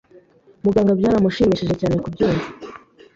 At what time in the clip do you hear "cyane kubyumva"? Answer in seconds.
1.81-2.47